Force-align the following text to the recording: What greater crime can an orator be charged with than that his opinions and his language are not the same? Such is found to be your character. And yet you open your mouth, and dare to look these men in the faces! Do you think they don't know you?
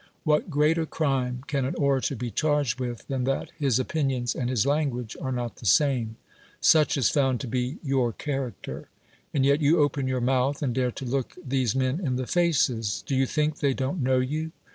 What 0.23 0.49
greater 0.49 0.87
crime 0.87 1.43
can 1.45 1.63
an 1.63 1.75
orator 1.75 2.15
be 2.15 2.31
charged 2.31 2.79
with 2.79 3.07
than 3.07 3.23
that 3.25 3.51
his 3.59 3.77
opinions 3.77 4.33
and 4.33 4.49
his 4.49 4.65
language 4.65 5.15
are 5.21 5.31
not 5.31 5.57
the 5.57 5.65
same? 5.67 6.15
Such 6.59 6.97
is 6.97 7.11
found 7.11 7.39
to 7.41 7.47
be 7.47 7.77
your 7.83 8.11
character. 8.11 8.89
And 9.31 9.45
yet 9.45 9.61
you 9.61 9.77
open 9.77 10.07
your 10.07 10.19
mouth, 10.19 10.63
and 10.63 10.73
dare 10.73 10.89
to 10.91 11.05
look 11.05 11.35
these 11.45 11.75
men 11.75 11.99
in 11.99 12.15
the 12.15 12.25
faces! 12.25 13.03
Do 13.05 13.15
you 13.15 13.27
think 13.27 13.59
they 13.59 13.75
don't 13.75 14.01
know 14.01 14.17
you? 14.17 14.51